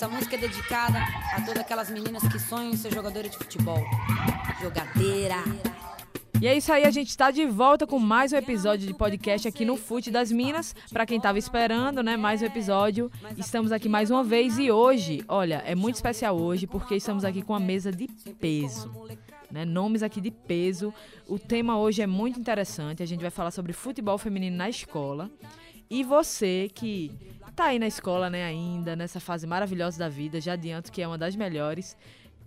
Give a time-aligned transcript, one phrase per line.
[0.00, 3.84] Essa música é dedicada a todas aquelas meninas que sonham em ser jogadora de futebol.
[4.58, 5.44] Jogadeira.
[6.40, 9.46] E é isso aí, a gente está de volta com mais um episódio de podcast
[9.46, 10.74] aqui no Fute das Minas.
[10.90, 13.12] Para quem estava esperando, né, mais um episódio.
[13.36, 17.42] Estamos aqui mais uma vez e hoje, olha, é muito especial hoje porque estamos aqui
[17.42, 18.08] com uma mesa de
[18.40, 18.90] peso.
[19.50, 20.94] Né, nomes aqui de peso.
[21.28, 23.02] O tema hoje é muito interessante.
[23.02, 25.30] A gente vai falar sobre futebol feminino na escola.
[25.90, 27.10] E você que
[27.60, 31.06] tá aí na escola, né, ainda, nessa fase maravilhosa da vida, já adianto que é
[31.06, 31.94] uma das melhores,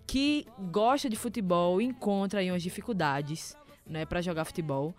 [0.04, 3.56] que gosta de futebol, encontra aí umas dificuldades
[3.86, 4.92] né, para jogar futebol.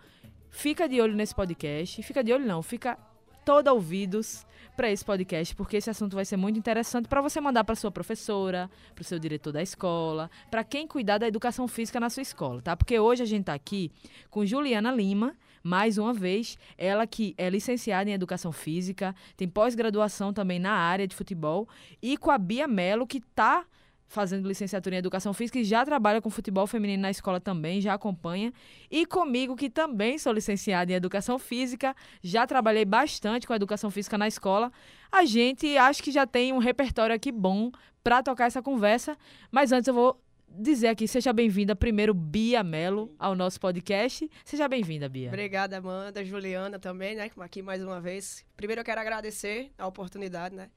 [0.50, 2.02] Fica de olho nesse podcast.
[2.02, 2.98] Fica de olho não, fica
[3.44, 4.46] todo ouvidos
[4.78, 7.92] para esse podcast, porque esse assunto vai ser muito interessante para você mandar para sua
[7.92, 12.24] professora, para o seu diretor da escola, para quem cuidar da educação física na sua
[12.24, 12.76] escola, tá?
[12.76, 13.92] Porque hoje a gente está aqui
[14.30, 20.32] com Juliana Lima, mais uma vez, ela que é licenciada em educação física, tem pós-graduação
[20.32, 21.68] também na área de futebol,
[22.00, 23.66] e com a Bia Mello, que está
[24.08, 27.96] fazendo licenciatura em Educação Física e já trabalha com futebol feminino na escola também, já
[27.96, 28.54] acompanha.
[28.90, 34.20] E comigo, que também sou licenciada em Educação Física, já trabalhei bastante com Educação Física
[34.20, 34.72] na escola.
[35.12, 37.72] A gente acho que já tem um repertório aqui bom
[38.04, 39.18] para tocar essa conversa,
[39.52, 40.22] mas antes eu vou
[40.60, 44.30] dizer aqui, seja bem-vinda primeiro Bia Melo ao nosso podcast.
[44.44, 45.30] Seja bem-vinda, Bia.
[45.30, 48.46] Obrigada, Amanda, Juliana também, né, aqui mais uma vez.
[48.56, 50.70] Primeiro eu quero agradecer a oportunidade, né?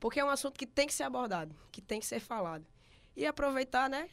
[0.00, 2.66] Porque é um assunto que tem que ser abordado, que tem que ser falado.
[3.16, 4.08] E aproveitar, né,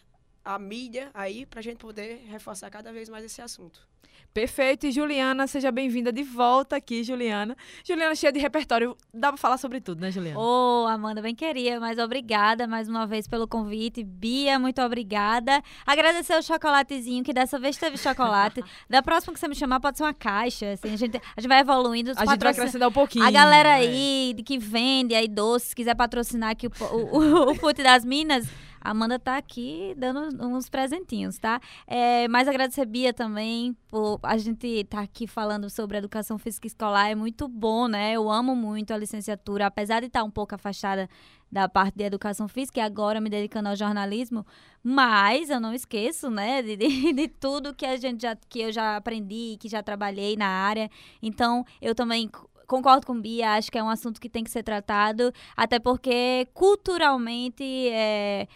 [0.49, 3.87] a mídia aí para a gente poder reforçar cada vez mais esse assunto.
[4.33, 4.87] Perfeito.
[4.87, 7.55] E Juliana, seja bem-vinda de volta aqui, Juliana.
[7.83, 8.95] Juliana, cheia de repertório.
[9.13, 10.39] Dá para falar sobre tudo, né, Juliana?
[10.39, 14.03] Ô, oh, Amanda, bem queria, mas obrigada mais uma vez pelo convite.
[14.03, 15.61] Bia, muito obrigada.
[15.85, 18.63] Agradecer o chocolatezinho, que dessa vez teve chocolate.
[18.89, 20.73] da próxima que você me chamar, pode ser uma caixa.
[20.73, 22.11] Assim, a, gente, a gente vai evoluindo.
[22.11, 23.25] A gente vai acrescentar um pouquinho.
[23.25, 23.75] A galera né?
[23.75, 24.43] aí é.
[24.43, 28.47] que vende aí doces, quiser patrocinar aqui o, o, o, o Fute das Minas
[28.81, 31.59] Amanda tá aqui dando uns presentinhos, tá?
[31.87, 36.67] É, mas agradecer a Bia também por a gente tá aqui falando sobre educação física
[36.67, 37.09] escolar.
[37.09, 38.13] É muito bom, né?
[38.13, 41.09] Eu amo muito a licenciatura, apesar de estar tá um pouco afastada
[41.51, 44.45] da parte de educação física e agora me dedicando ao jornalismo,
[44.83, 48.71] mas eu não esqueço, né, de, de, de, tudo que a gente já que eu
[48.71, 50.89] já aprendi, que já trabalhei na área.
[51.21, 52.29] Então, eu também
[52.67, 56.47] concordo com Bia, acho que é um assunto que tem que ser tratado, até porque
[56.53, 58.47] culturalmente é,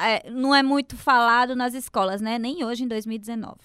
[0.00, 2.38] é, não é muito falado nas escolas, né?
[2.38, 3.56] Nem hoje, em 2019.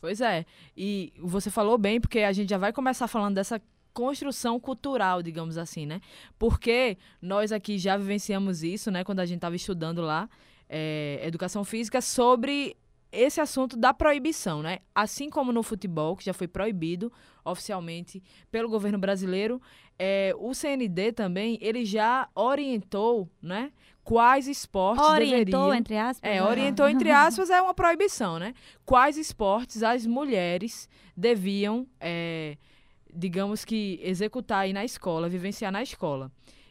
[0.00, 0.46] Pois é.
[0.76, 3.60] E você falou bem, porque a gente já vai começar falando dessa
[3.92, 6.00] construção cultural, digamos assim, né?
[6.38, 9.04] Porque nós aqui já vivenciamos isso, né?
[9.04, 10.28] Quando a gente estava estudando lá,
[10.68, 12.76] é, educação física, sobre
[13.12, 14.78] esse assunto da proibição, né?
[14.94, 17.12] Assim como no futebol, que já foi proibido
[17.44, 19.60] oficialmente pelo governo brasileiro,
[19.98, 23.72] é, o CND também, ele já orientou, né?
[24.04, 25.74] Quais esportes orientou, deveriam...
[25.74, 26.30] entre aspas?
[26.30, 28.54] É, orientou, entre aspas, é uma proibição, né?
[28.84, 32.56] Quais esportes as mulheres deviam, é,
[33.14, 36.30] digamos que, executar aí na escola, vivenciar na escola.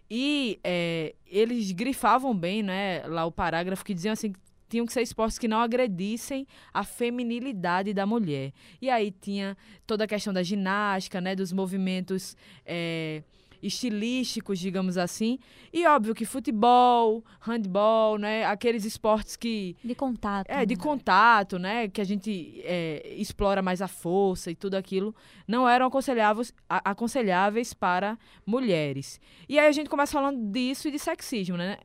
[0.09, 4.34] E é, eles grifavam bem, né, lá o parágrafo que diziam assim,
[4.68, 8.51] tinham que ser esportes que não agredissem a feminilidade da mulher.
[8.81, 12.35] E aí tinha toda a questão da ginástica, né, dos movimentos...
[12.66, 13.23] É,
[13.62, 15.40] estilísticos, digamos assim.
[15.72, 18.46] E óbvio que futebol, handball, né?
[18.46, 19.75] Aqueles esportes que.
[19.84, 20.50] De contato.
[20.50, 20.81] É, de né?
[20.81, 21.88] contato, né?
[21.88, 25.16] Que a gente é, explora mais a força e tudo aquilo,
[25.48, 29.19] não eram aconselháveis, aconselháveis para mulheres.
[29.48, 31.78] E aí a gente começa falando disso e de sexismo, né?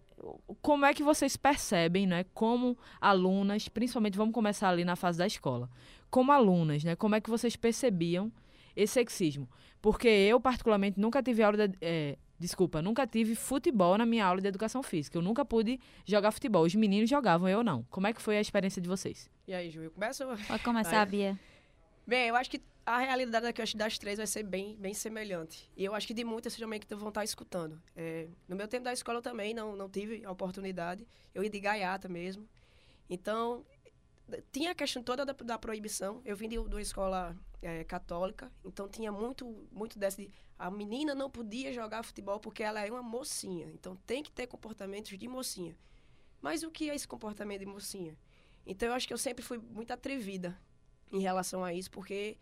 [0.62, 2.24] Como é que vocês percebem, né?
[2.32, 5.68] Como alunas, principalmente vamos começar ali na fase da escola.
[6.10, 6.96] Como alunas, né?
[6.96, 8.32] Como é que vocês percebiam
[8.74, 9.48] esse sexismo?
[9.84, 11.76] Porque eu, particularmente, nunca tive aula de.
[11.78, 15.18] É, desculpa, nunca tive futebol na minha aula de educação física.
[15.18, 16.64] Eu nunca pude jogar futebol.
[16.64, 17.82] Os meninos jogavam, eu não.
[17.90, 19.30] Como é que foi a experiência de vocês?
[19.46, 20.24] E aí, Ju, começa?
[20.48, 21.06] Pode começar, aí.
[21.06, 21.40] Bia.
[22.06, 25.70] Bem, eu acho que a realidade aqui, acho, das três vai ser bem, bem semelhante.
[25.76, 27.78] E eu acho que de muitas também que vão estar escutando.
[27.94, 31.06] É, no meu tempo da escola eu também não, não tive a oportunidade.
[31.34, 32.48] Eu ia de gaiata mesmo.
[33.10, 33.66] Então,
[34.52, 36.20] tinha a questão toda da, da proibição.
[36.24, 40.70] Eu vim de, de uma escola é, católica, então tinha muito, muito dessa de a
[40.70, 45.18] menina não podia jogar futebol porque ela é uma mocinha, então tem que ter comportamentos
[45.18, 45.76] de mocinha.
[46.40, 48.16] Mas o que é esse comportamento de mocinha?
[48.66, 50.58] Então eu acho que eu sempre fui muito atrevida
[51.10, 52.36] em relação a isso, porque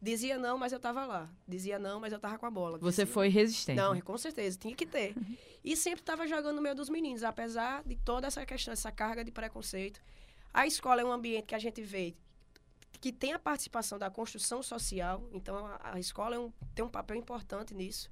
[0.00, 1.30] dizia não, mas eu estava lá.
[1.46, 2.78] Dizia não, mas eu estava com a bola.
[2.78, 3.76] Você dizia, foi resistente.
[3.76, 5.14] Não, com certeza, tinha que ter.
[5.64, 9.24] e sempre estava jogando no meio dos meninos, apesar de toda essa questão, essa carga
[9.24, 10.00] de preconceito.
[10.52, 12.16] A escola é um ambiente que a gente vê
[13.00, 16.88] que tem a participação da construção social, então a, a escola é um, tem um
[16.88, 18.10] papel importante nisso.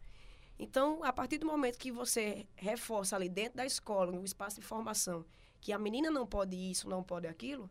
[0.59, 4.67] Então, a partir do momento que você reforça ali dentro da escola, no espaço de
[4.67, 5.25] formação,
[5.61, 7.69] que a menina não pode isso, não pode aquilo,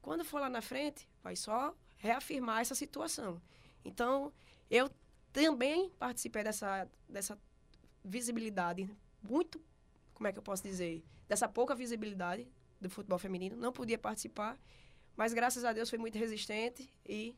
[0.00, 3.40] quando for lá na frente, vai só reafirmar essa situação.
[3.84, 4.32] Então,
[4.70, 4.90] eu
[5.32, 7.38] também participei dessa, dessa
[8.04, 8.88] visibilidade
[9.22, 9.60] muito,
[10.14, 12.46] como é que eu posso dizer, dessa pouca visibilidade
[12.80, 13.56] do futebol feminino.
[13.56, 14.58] Não podia participar,
[15.16, 17.34] mas graças a Deus foi muito resistente e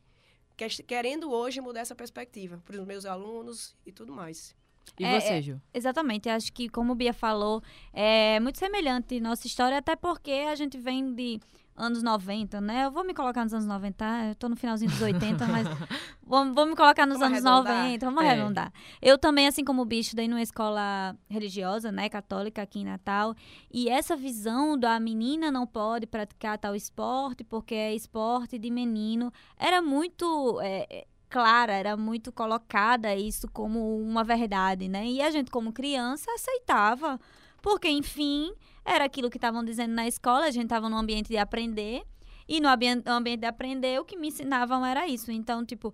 [0.86, 4.54] querendo hoje mudar essa perspectiva para os meus alunos e tudo mais.
[4.98, 5.60] E É, você, é, Ju?
[5.74, 7.62] Exatamente, acho que como o Bia falou,
[7.92, 11.40] é muito semelhante nossa história, até porque a gente vem de
[11.76, 12.86] anos 90, né?
[12.86, 15.66] Eu vou me colocar nos anos 90, eu tô no finalzinho dos 80, mas
[16.24, 17.84] vou, vou me colocar nos Vamos anos arredondar.
[17.84, 18.30] 90, vamos É.
[18.30, 18.72] arredondar.
[19.02, 23.34] Eu também, assim como o Bicho, estudei numa escola religiosa, né, católica aqui em Natal,
[23.70, 29.32] e essa visão da menina não pode praticar tal esporte porque é esporte de menino,
[29.58, 30.60] era muito...
[30.62, 35.04] é, é, clara, era muito colocada isso como uma verdade, né?
[35.06, 37.20] E a gente, como criança, aceitava,
[37.66, 38.52] porque, enfim,
[38.84, 42.04] era aquilo que estavam dizendo na escola, a gente estava num ambiente de aprender,
[42.46, 43.02] e no ambiente,
[43.40, 45.32] de aprender, o que me ensinavam era isso.
[45.32, 45.92] Então, tipo,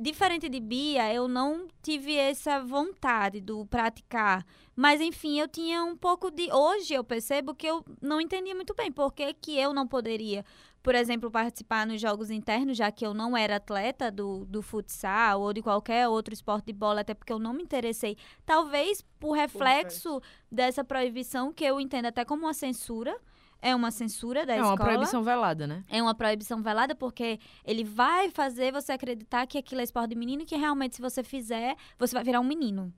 [0.00, 4.46] diferente de Bia, eu não tive essa vontade do praticar.
[4.74, 6.50] Mas, enfim, eu tinha um pouco de.
[6.50, 10.42] Hoje eu percebo que eu não entendia muito bem por que, que eu não poderia,
[10.82, 15.40] por exemplo, participar nos jogos internos, já que eu não era atleta do, do futsal
[15.42, 18.16] ou de qualquer outro esporte de bola, até porque eu não me interessei.
[18.46, 23.16] Talvez por reflexo dessa proibição, que eu entendo até como uma censura.
[23.62, 24.72] É uma censura da É escola.
[24.74, 25.84] uma proibição velada, né?
[25.86, 30.16] É uma proibição velada porque ele vai fazer você acreditar que aquilo é esporte de
[30.16, 32.90] menino e que realmente se você fizer, você vai virar um menino.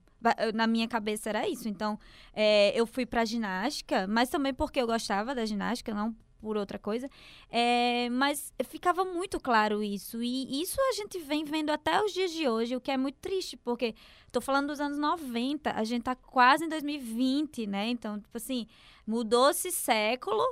[0.53, 1.67] Na minha cabeça era isso.
[1.67, 1.99] Então,
[2.33, 6.77] é, eu fui pra ginástica, mas também porque eu gostava da ginástica, não por outra
[6.77, 7.09] coisa.
[7.49, 10.21] É, mas ficava muito claro isso.
[10.21, 13.15] E isso a gente vem vendo até os dias de hoje, o que é muito
[13.21, 13.95] triste, porque
[14.31, 17.87] tô falando dos anos 90, a gente tá quase em 2020, né?
[17.87, 18.67] Então, tipo assim,
[19.07, 20.43] mudou-se século.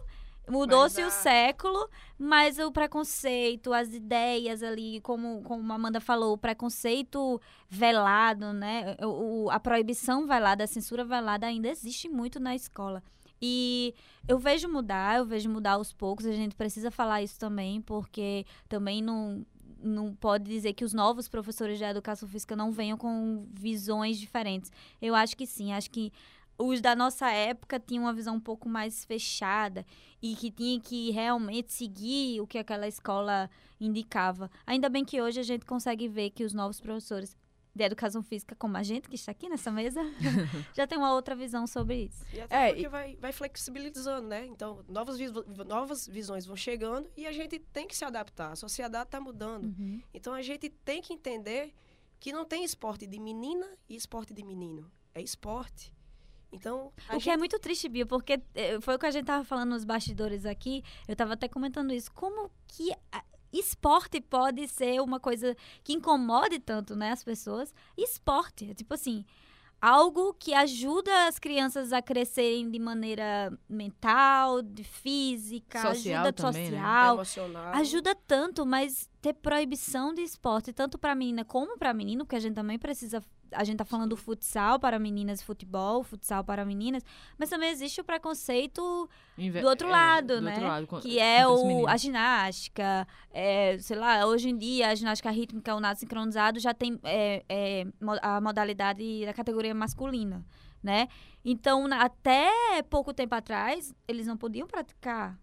[0.50, 6.34] Mudou-se a- o século, mas o preconceito, as ideias ali, como, como a Amanda falou,
[6.34, 7.40] o preconceito
[7.70, 8.98] velado, né?
[9.04, 13.04] O- a proibição velada, a censura velada ainda existe muito na escola.
[13.42, 13.96] E
[14.28, 18.46] eu vejo mudar, eu vejo mudar aos poucos, a gente precisa falar isso também, porque
[18.70, 19.46] também não,
[19.84, 24.72] não pode dizer que os novos professores de educação física não venham com visões diferentes.
[25.02, 26.14] Eu acho que sim, acho que
[26.58, 29.86] os da nossa época tinham uma visão um pouco mais fechada
[30.22, 33.50] e que tinha que realmente seguir o que aquela escola
[33.80, 34.50] indicava.
[34.68, 37.36] Ainda bem que hoje a gente consegue ver que os novos professores
[37.74, 40.02] de educação física, como a gente que está aqui nessa mesa,
[40.76, 42.26] já tem uma outra visão sobre isso.
[42.34, 44.46] E até É, porque e- vai, vai flexibilizando, né?
[44.46, 45.32] Então, novas, vis-
[45.66, 48.52] novas visões vão chegando e a gente tem que se adaptar.
[48.52, 49.74] A sociedade está mudando.
[50.14, 51.74] Então, a gente tem que entender
[52.20, 54.92] que não tem esporte de menina e esporte de menino.
[55.16, 55.94] É esporte.
[56.52, 59.12] Então, a O que gente é muito triste, Bia, porque eh, foi o que a
[59.12, 62.12] gente tava falando nos bastidores aqui, eu tava até comentando isso.
[62.12, 63.24] Como que a-
[63.54, 67.74] esporte pode ser uma coisa que incomode tanto, né, as pessoas?
[67.98, 69.26] Esporte, é tipo assim,
[69.82, 76.70] algo que ajuda as crianças a crescerem de maneira mental, de física, Social ajuda também,
[76.70, 76.78] né?
[76.78, 77.14] social.
[77.16, 77.74] emocional.
[77.74, 82.40] Ajuda tanto, mas ter proibição de esporte, tanto para menina como para menino, porque a
[82.40, 83.24] gente também precisa.
[83.54, 87.04] A gente tá falando do futsal para meninas e futebol, futsal para meninas,
[87.38, 90.52] mas também existe o preconceito do outro é, lado, do né?
[90.52, 91.88] outro lado, que é o, meninos.
[91.92, 96.74] a ginástica, é, sei lá, hoje em dia a ginástica rítmica, o nado sincronizado já
[96.74, 97.86] tem é, é,
[98.22, 100.46] a modalidade da categoria masculina,
[100.82, 101.08] né?
[101.44, 102.50] Então, na- até
[102.90, 105.38] pouco tempo atrás, eles não podiam praticar.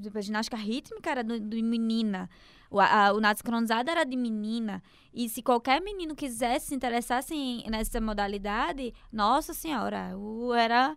[0.00, 2.28] Tipo, A ginástica rítmica era do, do menina.
[2.70, 4.80] O, a, o nado sincronizado era de menina.
[5.12, 10.96] E se qualquer menino quisesse se interessasse em- nessa modalidade, nossa senhora, o, era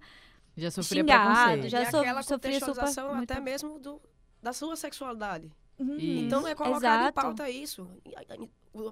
[0.55, 1.69] Já sofria xingado, preconceito.
[1.71, 3.99] já e so- aquela sofria super- contextualização muito até pre- mesmo do,
[4.41, 5.51] da sua sexualidade.
[5.79, 5.97] Uhum.
[5.99, 7.09] Então, é colocado Exato.
[7.09, 7.89] em pauta isso.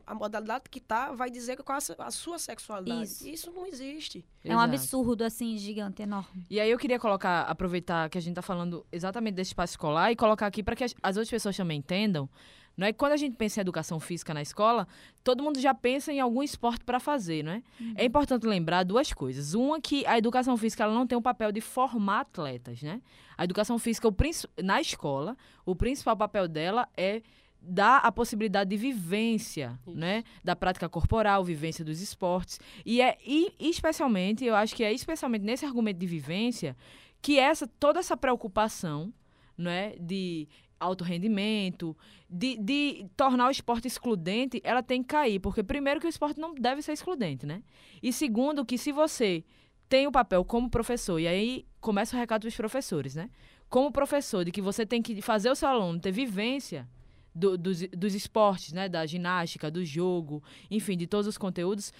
[0.05, 3.03] A- modalidade que tá vai dizer qual a su- a sua sexualidade.
[3.03, 3.27] Isso.
[3.27, 4.25] Isso não existe.
[4.43, 6.45] É um absurdo, assim, gigante, enorme.
[6.49, 10.11] E aí eu queria colocar, aproveitar que a gente tá falando exatamente desse espaço escolar
[10.11, 12.27] e colocar aqui para que as, as outras pessoas também entendam.
[12.75, 14.87] Não é quando a gente pensa em educação física na escola,
[15.23, 17.63] todo mundo já pensa em algum esporte para fazer, não é?
[17.95, 19.53] É importante lembrar duas coisas.
[19.53, 23.01] Uma que a educação física ela não tem o papel de formar atletas, né?
[23.37, 24.15] A educação física o
[24.63, 27.21] na escola, o principal papel dela é
[27.61, 29.95] dar a possibilidade de vivência, Isso.
[29.95, 30.23] né?
[30.43, 32.59] Da prática corporal, vivência dos esportes.
[32.85, 36.75] E é e, especialmente, eu acho que é especialmente nesse argumento de vivência
[37.21, 39.13] que essa toda essa preocupação,
[39.55, 40.47] né, de
[40.81, 41.95] alto rendimento,
[42.29, 45.39] de, de tornar o esporte excludente, ela tem que cair.
[45.39, 47.61] Porque, primeiro, que o esporte não deve ser excludente, né?
[48.01, 49.43] E segundo, que se você
[49.87, 53.29] tem o papel como professor, e aí começa o recado dos professores, né?
[53.69, 56.89] Como professor, de que você tem que fazer o seu aluno ter vivência
[57.33, 58.89] do, dos, dos esportes, né?
[58.89, 61.93] Da ginástica, do jogo, enfim, de todos os conteúdos,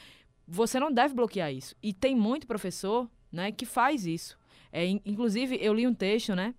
[0.48, 1.76] você não deve bloquear isso.
[1.82, 4.38] E tem muito professor, né, que faz isso.
[4.72, 6.54] É, inclusive, eu li um texto, né?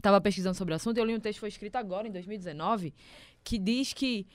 [0.00, 2.94] Estava pesquisando sobre o assunto, eu li um texto que foi escrito agora, em 2019,
[3.44, 4.26] que diz que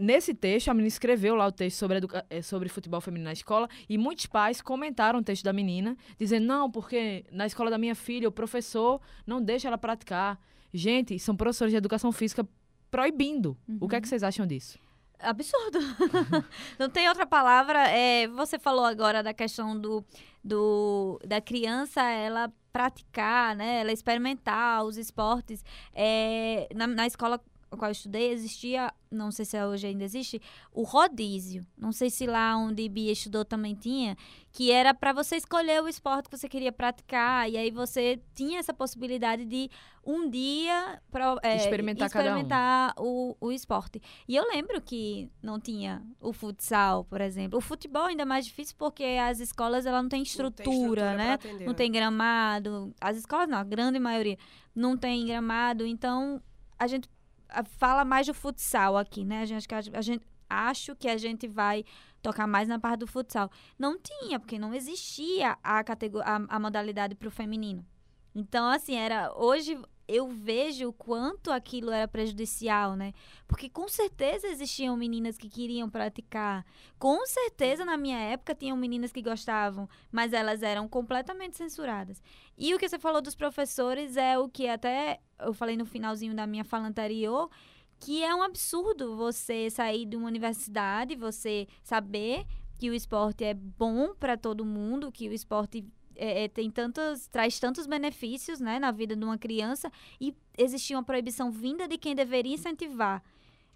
[0.00, 3.68] nesse texto, a menina escreveu lá o texto sobre, eh, sobre futebol feminino na escola
[3.88, 7.94] e muitos pais comentaram o texto da menina, dizendo: não, porque na escola da minha
[7.94, 10.40] filha o professor não deixa ela praticar.
[10.74, 12.44] Gente, são professores de educação física
[12.90, 13.56] proibindo.
[13.68, 13.78] Uhum.
[13.82, 14.08] O que é que uhum.
[14.08, 14.76] vocês acham disso?
[15.20, 15.78] absurdo.
[16.80, 17.88] não tem outra palavra.
[17.88, 20.04] É, você falou agora da questão do,
[20.42, 23.80] do da criança ela praticar, né?
[23.80, 25.64] Ela experimentar os esportes.
[25.94, 27.40] É, na, na escola
[27.72, 31.66] no qual eu estudei, existia, não sei se hoje ainda existe, o rodízio.
[31.76, 34.14] Não sei se lá onde Bia estudou também tinha,
[34.52, 37.50] que era para você escolher o esporte que você queria praticar.
[37.50, 39.70] E aí você tinha essa possibilidade de
[40.04, 43.34] um dia pra, é, experimentar, experimentar um.
[43.40, 44.02] o, o esporte.
[44.28, 47.58] E eu lembro que não tinha o futsal, por exemplo.
[47.58, 50.74] O futebol ainda é mais difícil porque as escolas ela não tem estrutura, não tem
[50.74, 51.32] estrutura né?
[51.32, 52.94] Atender, não tem gramado.
[53.00, 54.36] As escolas não, a grande maioria
[54.74, 55.86] não tem gramado.
[55.86, 56.42] Então
[56.78, 57.08] a gente
[57.78, 59.42] fala mais do futsal aqui, né?
[59.42, 61.84] A gente, a gente acho que a gente vai
[62.20, 63.50] tocar mais na parte do futsal.
[63.78, 67.84] Não tinha, porque não existia a, categoria, a, a modalidade para o feminino.
[68.34, 69.32] Então, assim, era.
[69.36, 73.12] Hoje eu vejo o quanto aquilo era prejudicial, né?
[73.46, 76.64] Porque com certeza existiam meninas que queriam praticar.
[76.98, 82.22] Com certeza na minha época tinham meninas que gostavam, mas elas eram completamente censuradas.
[82.56, 86.34] E o que você falou dos professores é o que até eu falei no finalzinho
[86.34, 87.50] da minha fala anterior,
[87.98, 92.44] que é um absurdo você sair de uma universidade, você saber
[92.78, 95.84] que o esporte é bom para todo mundo, que o esporte
[96.22, 100.94] é, é, tem tantos, traz tantos benefícios né, na vida de uma criança e existir
[100.94, 103.20] uma proibição vinda de quem deveria incentivar.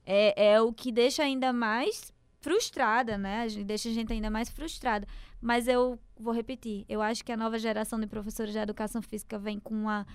[0.06, 3.48] É, é o que deixa ainda mais frustrada, né?
[3.64, 5.08] Deixa a gente ainda mais frustrada.
[5.40, 9.36] Mas eu vou repetir, eu acho que a nova geração de professores de educação física
[9.36, 10.06] vem com uma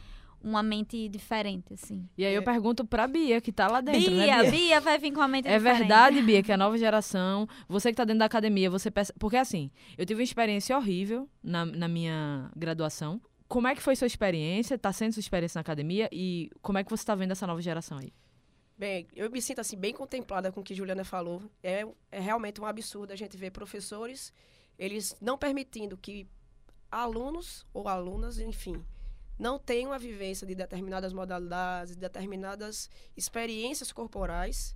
[0.44, 2.08] uma mente diferente, assim.
[2.18, 2.46] E aí eu é.
[2.46, 4.52] pergunto pra Bia, que tá lá dentro, Bia, né, Bia?
[4.52, 5.76] Bia vai vir com uma mente é diferente.
[5.76, 9.14] É verdade, Bia, que a nova geração, você que tá dentro da academia, você pensa...
[9.20, 13.22] Porque assim, eu tive uma experiência horrível na, na minha graduação.
[13.48, 14.78] Como é que foi sua experiência?
[14.78, 16.08] Tá sendo sua experiência na academia?
[16.12, 18.14] E como é que você tá vendo essa nova geração aí?
[18.78, 21.44] Bem, eu me sinto assim bem contemplada com o que Juliana falou.
[21.62, 24.34] É, é realmente um absurdo a gente ver professores,
[24.80, 26.28] eles não permitindo que
[26.92, 28.84] alunos ou alunas, enfim,
[29.42, 34.76] não tem uma vivência de determinadas modalidades, de determinadas experiências corporais,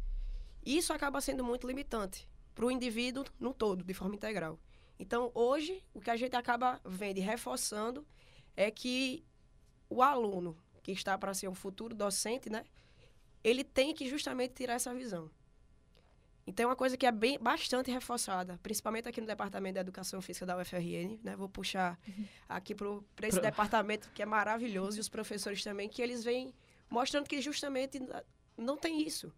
[0.65, 4.59] isso acaba sendo muito limitante para o indivíduo no todo, de forma integral.
[4.97, 8.03] Então, hoje, o que a gente acaba vendo e reforçando
[8.57, 9.23] é que
[9.87, 12.65] o aluno, que está para ser um futuro docente, né,
[13.43, 15.29] ele tem que justamente tirar essa visão.
[16.47, 20.21] Então, é uma coisa que é bem, bastante reforçada, principalmente aqui no Departamento da Educação
[20.21, 21.35] Física da UFRN, né?
[21.35, 22.25] Vou puxar uhum.
[22.47, 23.49] aqui para esse Pro...
[23.49, 26.53] departamento que é maravilhoso, e os professores também, que eles vêm
[26.87, 27.99] mostrando que justamente
[28.55, 29.33] não tem isso.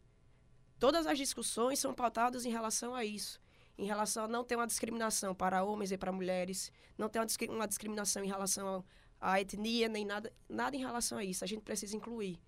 [0.80, 3.40] Todas as discussões são pautadas em relação a isso.
[3.78, 7.28] Em relação a não ter uma discriminação para homens e para mulheres, não ter uma,
[7.50, 8.84] uma discriminação em relação
[9.20, 11.44] à etnia, nem nada, nada em relação a isso.
[11.44, 12.40] A gente precisa incluir.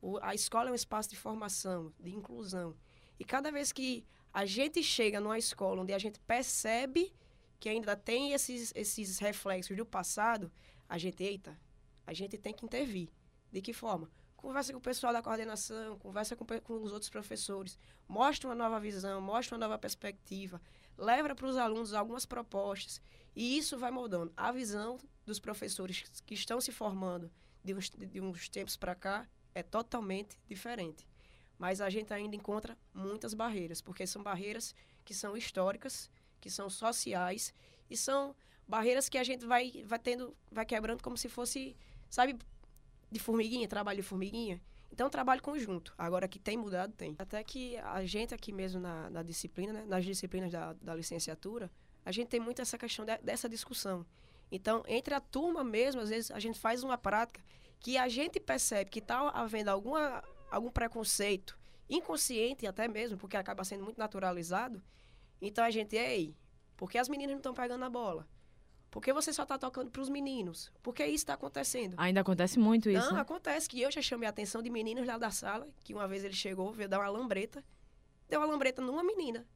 [0.00, 2.76] O, a escola é um espaço de formação, de inclusão.
[3.18, 7.12] E cada vez que a gente chega numa escola onde a gente percebe
[7.58, 10.50] que ainda tem esses, esses reflexos do passado,
[10.88, 11.58] a gente, eita,
[12.06, 13.08] a gente tem que intervir.
[13.50, 14.10] De que forma?
[14.36, 18.78] Conversa com o pessoal da coordenação, conversa com, com os outros professores, mostra uma nova
[18.78, 20.60] visão, mostra uma nova perspectiva,
[20.96, 23.00] leva para os alunos algumas propostas.
[23.34, 24.32] E isso vai moldando.
[24.36, 27.30] A visão dos professores que estão se formando
[27.64, 31.04] de uns, de uns tempos para cá é totalmente diferente.
[31.58, 34.74] Mas a gente ainda encontra muitas barreiras, porque são barreiras
[35.04, 36.10] que são históricas,
[36.40, 37.52] que são sociais
[37.90, 38.34] e são
[38.66, 41.76] barreiras que a gente vai, vai tendo, vai quebrando como se fosse,
[42.08, 42.38] sabe,
[43.10, 44.60] de formiguinha, trabalho de formiguinha.
[44.92, 45.94] Então, trabalho conjunto.
[45.98, 47.14] Agora, que tem mudado, tem.
[47.18, 51.70] Até que a gente aqui mesmo na, na disciplina, né, nas disciplinas da, da licenciatura,
[52.04, 54.06] a gente tem muito essa questão de, dessa discussão.
[54.50, 57.40] Então, entre a turma mesmo, às vezes a gente faz uma prática
[57.80, 63.64] que a gente percebe que está havendo alguma algum preconceito inconsciente até mesmo, porque acaba
[63.64, 64.82] sendo muito naturalizado.
[65.40, 66.36] Então a gente, ei,
[66.76, 68.28] porque as meninas não estão pegando a bola?
[68.90, 70.72] Por que você só tá tocando pros meninos?
[70.82, 71.94] Porque isso tá acontecendo.
[71.98, 73.06] Ainda acontece muito isso.
[73.06, 73.20] Não, né?
[73.20, 76.24] acontece que eu já chamei a atenção de meninos lá da sala, que uma vez
[76.24, 77.62] ele chegou, veio dar uma lambreta,
[78.28, 79.46] deu uma lambreta numa menina.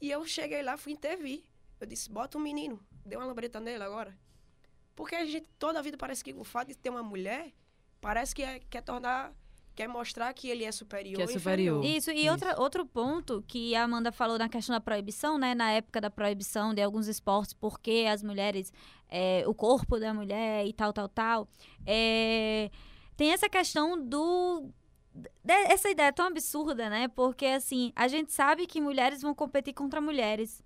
[0.00, 1.44] E eu cheguei lá, fui intervir.
[1.80, 4.16] Eu disse, bota um menino, deu uma lambreta nele agora.
[4.94, 7.52] Porque a gente, toda a vida parece que o fato de ter uma mulher,
[8.00, 9.32] parece que é, quer tornar,
[9.78, 11.14] quer mostrar que ele é superior.
[11.14, 11.78] Que é superior.
[11.78, 11.96] inferior.
[11.96, 12.32] Isso, e Isso.
[12.32, 15.54] Outra, outro ponto que a Amanda falou na questão da proibição, né?
[15.54, 18.72] Na época da proibição de alguns esportes, porque as mulheres,
[19.08, 21.48] é, o corpo da mulher e tal, tal, tal.
[21.86, 22.70] é,
[23.16, 24.68] tem essa questão do.
[25.46, 27.06] Essa ideia tão absurda, né?
[27.06, 30.62] Porque, assim, a gente sabe que mulheres vão competir contra mulheres.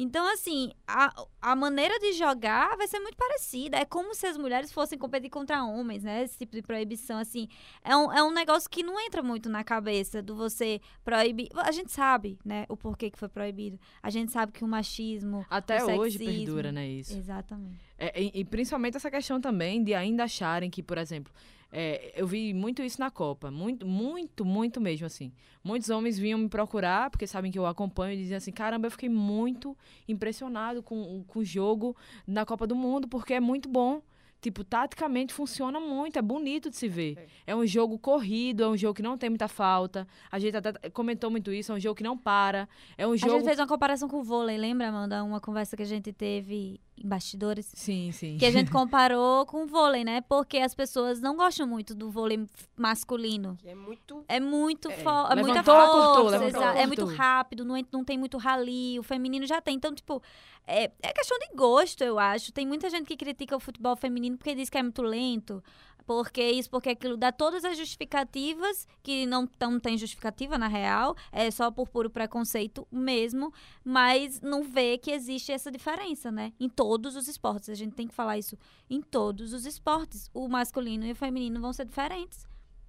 [0.00, 1.12] Então, assim, a,
[1.42, 3.76] a maneira de jogar vai ser muito parecida.
[3.78, 6.22] É como se as mulheres fossem competir contra homens, né?
[6.22, 7.48] Esse tipo de proibição, assim.
[7.82, 11.48] É um, é um negócio que não entra muito na cabeça do você proibir.
[11.56, 13.76] A gente sabe, né, o porquê que foi proibido.
[14.00, 15.44] A gente sabe que o machismo.
[15.50, 16.44] Até o hoje sexismo.
[16.44, 17.18] perdura, né, isso.
[17.18, 17.80] Exatamente.
[17.98, 21.32] É, e, e principalmente essa questão também de ainda acharem que, por exemplo,
[21.70, 25.32] é, eu vi muito isso na Copa, muito, muito, muito mesmo assim.
[25.62, 28.90] Muitos homens vinham me procurar, porque sabem que eu acompanho, e diziam assim: caramba, eu
[28.90, 29.76] fiquei muito
[30.08, 31.94] impressionado com, com o jogo
[32.26, 34.02] na Copa do Mundo, porque é muito bom.
[34.40, 37.26] Tipo, taticamente funciona muito, é bonito de se ver.
[37.44, 40.06] É um jogo corrido, é um jogo que não tem muita falta.
[40.30, 42.68] A gente até comentou muito isso, é um jogo que não para.
[42.96, 43.32] É um A jogo.
[43.32, 45.24] gente fez uma comparação com o vôlei, lembra, Amanda?
[45.24, 47.70] Uma conversa que a gente teve em bastidores.
[47.74, 48.36] Sim, sim.
[48.38, 50.20] Que a gente comparou com o vôlei, né?
[50.22, 53.56] Porque as pessoas não gostam muito do vôlei masculino.
[53.60, 54.24] Que é muito.
[54.28, 58.04] É muito É, forte, é muita força, cortou, levantou, exa- é muito rápido, não, não
[58.04, 59.74] tem muito rali, o feminino já tem.
[59.76, 60.22] Então, tipo,
[60.66, 62.52] é, é questão de gosto, eu acho.
[62.52, 65.62] Tem muita gente que critica o futebol feminino porque diz que é muito lento,
[66.06, 71.14] porque isso, porque aquilo, dá todas as justificativas, que não, não tem justificativa na real,
[71.30, 73.52] é só por puro preconceito mesmo,
[73.84, 76.52] mas não vê que existe essa diferença, né?
[76.58, 78.56] Em todos os esportes, a gente tem que falar isso
[78.88, 80.30] em todos os esportes.
[80.32, 82.46] O masculino e o feminino vão ser diferentes.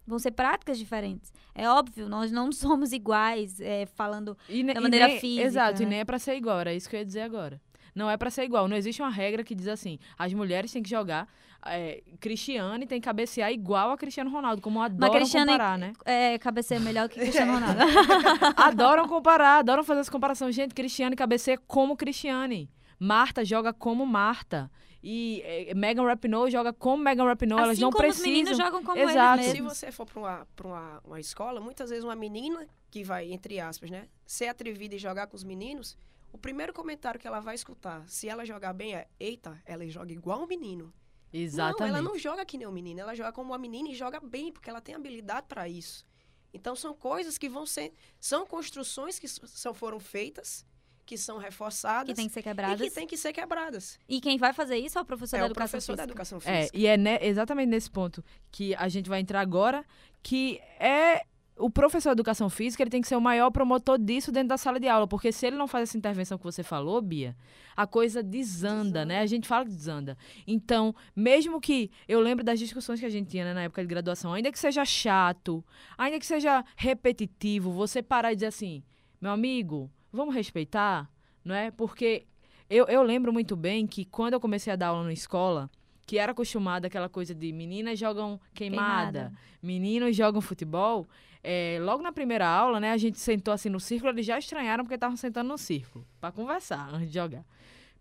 [0.08, 1.32] Vão ser práticas diferentes.
[1.54, 4.36] É óbvio, nós não somos iguais, é, falando.
[4.48, 5.92] E, da e maneira nem- física, Exato, e né?
[5.92, 7.62] nem é pra ser igual, era isso que eu ia dizer agora.
[7.94, 8.68] Não é pra ser igual.
[8.68, 11.28] Não existe uma regra que diz assim: as mulheres têm que jogar.
[11.66, 15.94] É, Cristiane tem que cabecear igual a Cristiano Ronaldo, como adoram Cristiane- comparar, né?
[16.05, 17.79] É, cabeceia melhor que Cristiano Ronaldo.
[18.55, 20.51] adoram comparar, adoram fazer essa comparação.
[20.51, 22.70] Gente, Cristiane cabeceia como Cristiane.
[22.98, 24.70] Marta joga como Marta.
[25.01, 27.57] E é, Megan Rapinoe joga como Megan Rapinoe.
[27.60, 28.29] Elas assim não como precisam.
[28.29, 29.42] os meninos jogam como Exato.
[29.42, 33.03] eles Se você for para uma, pra uma, uma escola, muitas vezes uma menina que
[33.03, 35.98] vai, entre aspas, né, ser atrevida e jogar com os meninos,
[36.33, 40.12] o primeiro comentário que ela vai escutar, se ela jogar bem, é: Eita, ela joga
[40.12, 40.92] igual um menino.
[41.31, 41.92] Exatamente.
[41.92, 44.20] Não, ela não joga que nem um menino, ela joga como uma menina e joga
[44.20, 46.05] bem, porque ela tem habilidade para isso.
[46.53, 47.94] Então são coisas que vão ser.
[48.20, 50.65] São construções que são, foram feitas,
[51.05, 52.81] que são reforçadas Que tem que ser e quebradas.
[52.81, 54.00] que tem que ser quebradas.
[54.07, 56.11] E quem vai fazer isso é o professor é da o educação professor da física.
[56.11, 56.77] educação É, física.
[56.77, 59.85] e é ne- exatamente nesse ponto que a gente vai entrar agora,
[60.24, 61.24] que é
[61.59, 64.57] o professor de educação física, ele tem que ser o maior promotor disso dentro da
[64.57, 67.35] sala de aula, porque se ele não faz essa intervenção que você falou, Bia,
[67.75, 69.05] a coisa desanda, Desanda.
[69.05, 69.19] né?
[69.19, 70.17] A gente fala que desanda.
[70.48, 73.87] Então, mesmo que eu lembro das discussões que a gente tinha né, na época de
[73.87, 75.63] graduação, ainda que seja chato,
[75.98, 78.81] ainda que seja repetitivo, você parar e dizer assim,
[79.22, 81.09] meu amigo, vamos respeitar,
[81.43, 81.72] não é?
[81.72, 82.25] Porque
[82.69, 85.69] eu, eu lembro muito bem que quando eu comecei a dar aula na escola,
[86.09, 89.33] que era acostumada aquela coisa de meninas jogam queimada, Queimada.
[89.61, 91.07] meninos jogam futebol.
[91.43, 94.83] é, logo na primeira aula, né, a gente sentou assim no círculo, eles já estranharam
[94.83, 97.45] porque estavam sentando no círculo para conversar antes de jogar.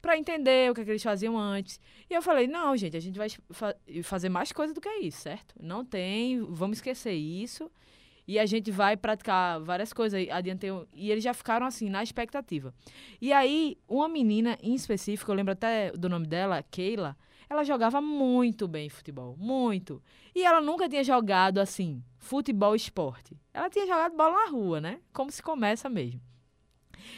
[0.00, 1.78] Pra entender o que, é que eles faziam antes.
[2.08, 5.18] E eu falei: não, gente, a gente vai fa- fazer mais coisa do que isso,
[5.20, 5.54] certo?
[5.60, 7.70] Não tem, vamos esquecer isso.
[8.26, 10.26] E a gente vai praticar várias coisas.
[10.30, 12.72] Adiante, e eles já ficaram assim, na expectativa.
[13.20, 17.16] E aí, uma menina em específico, eu lembro até do nome dela, Keila,
[17.48, 20.02] ela jogava muito bem futebol, muito.
[20.34, 23.36] E ela nunca tinha jogado assim, futebol esporte.
[23.54, 25.00] Ela tinha jogado bola na rua, né?
[25.12, 26.20] Como se começa mesmo.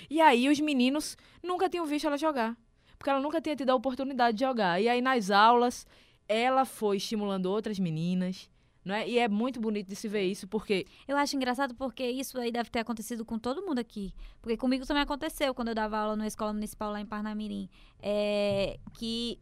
[0.09, 2.57] E aí os meninos nunca tinham visto ela jogar,
[2.99, 4.81] porque ela nunca tinha tido a oportunidade de jogar.
[4.81, 5.87] E aí nas aulas
[6.29, 8.49] ela foi estimulando outras meninas,
[8.85, 9.09] não é?
[9.09, 12.53] E é muito bonito de se ver isso, porque Eu acho engraçado porque isso aí
[12.53, 14.14] deve ter acontecido com todo mundo aqui.
[14.40, 17.69] Porque comigo também aconteceu quando eu dava aula na escola municipal lá em Parnamirim.
[18.01, 19.38] É, que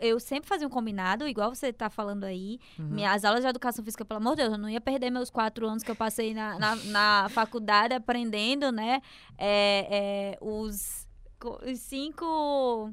[0.00, 2.58] eu sempre fazia um combinado, igual você tá falando aí.
[2.78, 5.66] Minhas aulas de educação física, pelo amor de Deus, eu não ia perder meus quatro
[5.68, 9.00] anos que eu passei na, na, na faculdade aprendendo, né?
[9.38, 11.06] é, é, os,
[11.62, 12.92] os cinco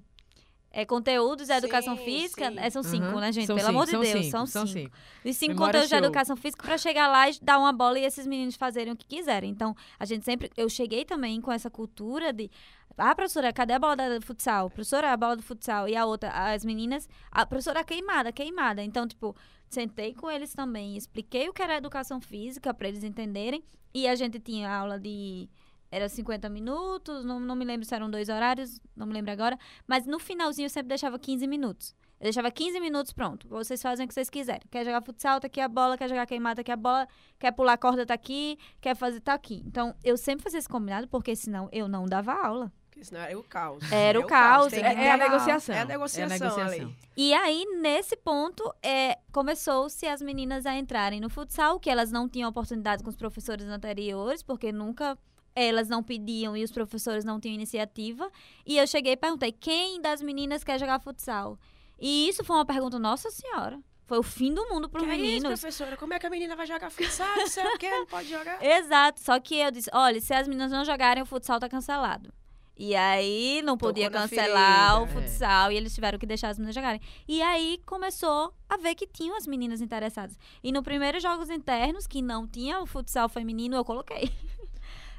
[0.74, 2.58] é, conteúdos da educação Sim, física, sim.
[2.58, 3.22] é, são cinco, Aham.
[3.22, 3.46] né, gente?
[3.46, 4.80] São Pelo cinco, amor de são Deus, cinco, são são cinco.
[4.90, 4.98] cinco.
[5.30, 6.04] Os cinco Memória conteúdos de show.
[6.06, 9.06] educação física pra chegar lá e dar uma bola e esses meninos fazerem o que
[9.06, 9.52] quiserem.
[9.52, 10.50] Então, a gente sempre.
[10.58, 12.50] Eu cheguei também com essa cultura de.
[12.98, 14.70] Ah, professora, cadê a bola da do futsal?
[14.70, 15.88] Professora, a bola do futsal.
[15.88, 17.08] E a outra, as meninas.
[17.32, 18.84] A professora queimada, queimada.
[18.84, 19.36] Então, tipo,
[19.70, 23.64] sentei com eles também, expliquei o que era educação física pra eles entenderem.
[23.94, 25.48] E a gente tinha aula de.
[25.94, 29.60] Era 50 minutos, não, não me lembro se eram dois horários, não me lembro agora.
[29.88, 31.96] Mas no finalzinho eu sempre deixava 15 minutos.
[32.20, 33.48] Eu deixava 15 minutos pronto.
[33.48, 34.64] Vocês fazem o que vocês quiserem.
[34.72, 35.96] Quer jogar futsal, tá aqui a bola.
[35.96, 37.08] Quer jogar queimada, tá aqui a bola.
[37.38, 38.58] Quer pular corda, tá aqui.
[38.82, 39.62] Quer fazer, tá aqui.
[39.68, 42.72] Então, eu sempre fazia esse combinado, porque senão eu não dava aula.
[42.90, 43.92] Porque senão era o caos.
[43.92, 45.76] Era o É caos, É, é a negociação.
[45.76, 46.86] É a negociação, negociação.
[46.88, 46.96] ali.
[47.16, 52.28] E aí, nesse ponto, é, começou-se as meninas a entrarem no futsal, que elas não
[52.28, 55.18] tinham oportunidade com os professores anteriores, porque nunca
[55.56, 58.30] elas não pediam e os professores não tinham iniciativa.
[58.66, 61.58] E eu cheguei e perguntei: quem das meninas quer jogar futsal?
[62.00, 63.80] E isso foi uma pergunta, nossa senhora.
[64.06, 65.60] Foi o fim do mundo para os é isso, meninos.
[65.60, 65.96] professora?
[65.96, 67.38] Como é que a menina vai jogar futsal?
[67.38, 68.62] Não sei o quê, não pode jogar.
[68.64, 72.32] Exato, só que eu disse, olha, se as meninas não jogarem, o futsal tá cancelado.
[72.76, 75.30] E aí não Tocou podia cancelar o ferida, é.
[75.30, 77.00] futsal e eles tiveram que deixar as meninas jogarem.
[77.28, 80.38] E aí começou a ver que tinham as meninas interessadas.
[80.64, 84.30] E no primeiro jogos internos, que não tinha o futsal feminino, eu coloquei.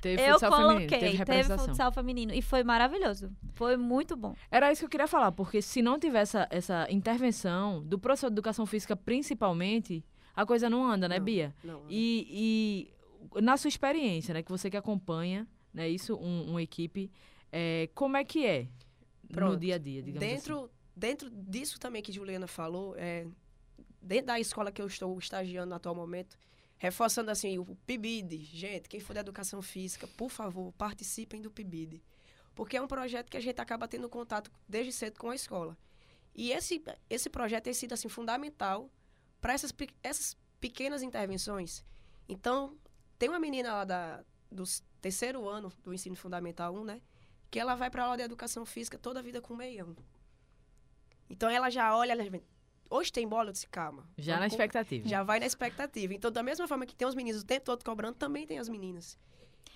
[0.05, 1.67] Teve eu futsal feminino, coloquei, teve teve, representação.
[1.67, 2.35] futsal feminino.
[2.35, 3.33] E foi maravilhoso.
[3.55, 4.35] Foi muito bom.
[4.51, 8.29] Era isso que eu queria falar, porque se não tivesse essa, essa intervenção do professor
[8.29, 10.05] de educação física, principalmente,
[10.37, 11.25] a coisa não anda, né, Não.
[11.25, 11.55] Bia?
[11.65, 12.91] Não, E,
[13.35, 17.11] e na sua experiência, né, que você que acompanha, né, isso, um, uma equipe,
[17.51, 18.69] é, como é que é
[19.23, 19.57] no Pronto.
[19.57, 20.35] dia a dia, digamos assim?
[20.35, 23.27] dentro, dentro disso também que Juliana falou, é,
[24.03, 26.37] dentro da escola que eu estou estagiando no atual momento,
[26.85, 32.03] reforçando assim, o PIBID, gente, quem for da educação física, por favor, participem do PIBID.
[32.55, 35.79] Porque é um projeto que a gente acaba tendo contato desde cedo com a escola.
[36.35, 38.91] E esse, esse projeto tem sido assim, fundamental
[39.41, 41.83] para essas, essas pequenas intervenções.
[42.29, 42.77] Então,
[43.19, 44.65] tem uma menina lá da, do
[45.01, 47.01] terceiro ano do ensino fundamental 1, né?
[47.51, 49.97] Que ela vai para aula de educação física toda a vida com meião.
[51.31, 52.23] Então ela já olha, ela
[52.97, 54.07] hoje tem bola, eu disse, calma.
[54.17, 55.09] Já na com- expectativa.
[55.09, 56.15] Já vai na expectativa.
[56.15, 58.69] Então, da mesma forma que tem os meninos o tempo todo cobrando, também tem as
[58.69, 59.19] meninas.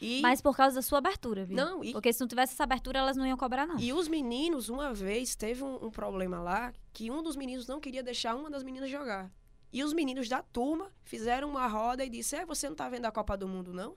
[0.01, 1.57] E, Mas por causa da sua abertura, viu?
[1.57, 3.81] não, e, Porque se não tivesse essa abertura, elas não iam cobrar, não.
[3.81, 7.81] e os meninos, uma vez, teve um, um problema lá, que um dos meninos não
[7.81, 9.29] queria deixar uma das meninas jogar.
[9.73, 13.07] E os meninos da turma fizeram uma roda e disseram, é, você não tá vendo
[13.07, 13.97] a Copa do Mundo, não?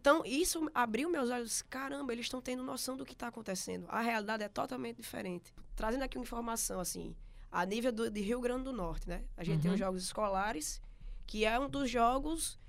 [0.00, 1.60] Então, isso abriu meus olhos.
[1.62, 3.84] Caramba, eles estão tendo noção do que está acontecendo.
[3.88, 5.52] A realidade é totalmente diferente.
[5.74, 7.16] Trazendo aqui uma informação, assim,
[7.50, 9.24] a nível do, de Rio Grande do Norte, né?
[9.36, 9.74] A gente tem Uhum.
[9.74, 10.80] os Jogos Escolares,
[11.26, 12.60] que é um dos jogos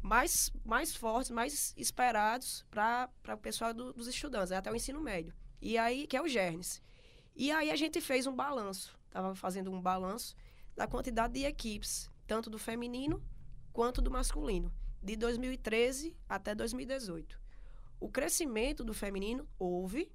[0.00, 5.34] mais, mais fortes, mais esperados para o pessoal do- dos estudantes, até o ensino médio.
[5.60, 6.80] E aí, que é o Gernes.
[7.36, 8.98] E aí a gente fez um balanço.
[9.08, 10.34] Estava fazendo um balanço
[10.74, 13.22] da quantidade de equipes, tanto do feminino
[13.74, 17.38] quanto do masculino de 2013 até 2018.
[18.00, 20.10] O crescimento do feminino houve,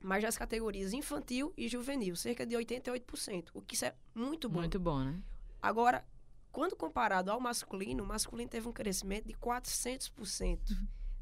[0.00, 4.60] mas nas categorias infantil e juvenil, cerca de 88%, o que isso é muito bom.
[4.60, 5.22] Muito bom, né?
[5.62, 6.04] Agora,
[6.52, 10.58] quando comparado ao masculino, o masculino teve um crescimento de 400%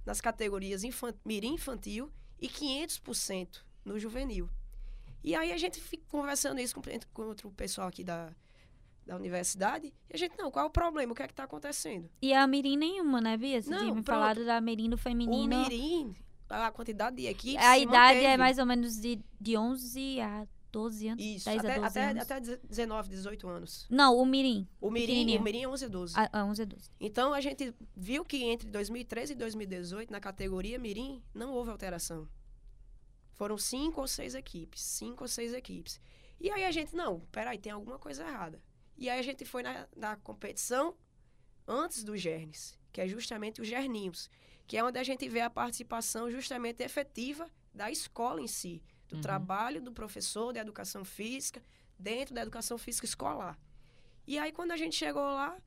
[0.05, 4.49] nas categorias infan mirim infantil e 500% no juvenil.
[5.23, 8.33] E aí a gente fica conversando isso com, com outro pessoal aqui da,
[9.07, 11.13] da universidade, e a gente, não, qual é o problema?
[11.13, 12.09] O que é que está acontecendo?
[12.23, 13.61] E a Mirim nenhuma, né, Bia?
[13.61, 15.57] Você Não, me falado da Mirim do feminino.
[15.57, 16.15] O mirim,
[16.49, 18.37] a quantidade de equipes A idade é manteve.
[18.39, 21.25] mais ou menos de, de 11 a 12 anos.
[21.25, 22.23] Isso, 10 até, a 12 até, anos.
[22.23, 23.87] até 19, 18 anos.
[23.89, 24.67] Não, o Mirim.
[24.81, 26.15] O mirim, o mirim é 11 a 12.
[26.19, 26.91] A, a 11 a 12.
[26.99, 32.27] Então a gente viu que entre 2013 e 2018, na categoria Mirim, não houve alteração.
[33.35, 34.81] Foram cinco ou seis equipes.
[34.81, 36.01] Cinco ou seis equipes.
[36.41, 38.61] E aí a gente, não, peraí, tem alguma coisa errada.
[38.97, 40.97] E aí a gente foi na, na competição
[41.67, 44.31] antes do Gernes, que é justamente os Gerninhos,
[44.67, 49.17] que é onde a gente vê a participação justamente efetiva da escola em si, do
[49.17, 49.21] Uhum.
[49.21, 51.63] trabalho do professor de educação física
[51.99, 53.59] dentro da educação física escolar.
[54.27, 55.59] E aí quando a gente chegou lá,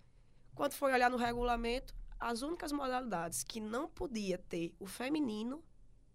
[0.56, 5.64] quando foi olhar no regulamento, as únicas modalidades que não podia ter o feminino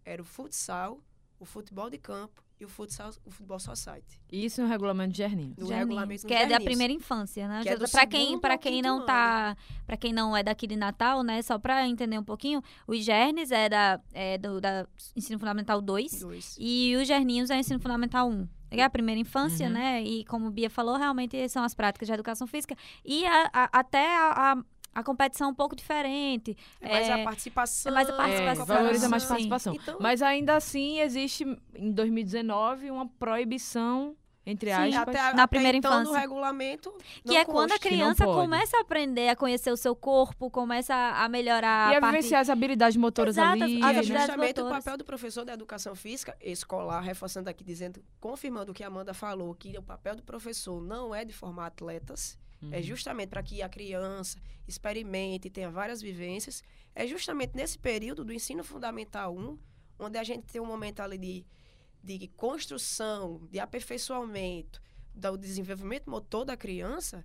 [0.05, 1.01] era o futsal,
[1.39, 4.21] o futebol de campo e o futsal, o futebol society.
[4.31, 5.55] Isso no regulamento de Gerninho.
[5.59, 6.65] No Gerninhos, regulamento que é da Gerninhos.
[6.65, 7.63] primeira infância, né?
[7.63, 11.23] Que é para quem, para quem não tá, para quem não é daqui de Natal,
[11.23, 11.43] né?
[11.43, 16.21] Só para entender um pouquinho, o Gernes é da é do da ensino fundamental 2
[16.21, 16.57] Dois.
[16.59, 18.49] e o Gerninhos é ensino fundamental 1.
[18.71, 19.73] É a primeira infância, Uhum.
[19.75, 20.03] né?
[20.03, 23.71] E como o Bia falou, realmente são as práticas de educação física e a- a-
[23.71, 24.57] até a,
[24.95, 26.57] a, competição um pouco diferente.
[26.81, 27.91] É mais É, a participação.
[27.91, 28.67] é mais a É, participação.
[28.67, 29.75] valoriza mais a participação.
[29.75, 34.99] Então- Mas ainda assim existe, em 2019, uma proibição, entre Sim, aspas.
[35.15, 36.13] até, a- na até primeira então, infância.
[36.13, 36.93] no regulamento.
[37.25, 41.25] Que é quando a criança começa a aprender a conhecer o seu corpo, começa a
[41.25, 42.17] a melhorar e a a parte...
[42.17, 43.79] vivenciar as habilidades motoras Exato, ali.
[43.79, 44.03] E as é né?
[44.03, 44.85] justamente o motoras.
[44.85, 49.15] papel do professor da educação física escolar, reforçando aqui, dizendo, confirmando o que a Amanda
[49.15, 52.37] falou, que o papel do professor não é de formar atletas,
[52.71, 52.83] é Uhum.
[52.83, 56.63] justamente para que a criança experimente, tenha várias vivências.
[56.95, 59.59] É justamente nesse período do ensino fundamental 1,
[59.99, 64.81] onde a gente tem um momento ali de, de construção, de aperfeiçoamento,
[65.15, 67.25] do desenvolvimento motor da criança,